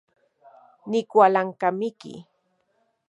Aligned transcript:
Nikualankamiki 0.89 2.13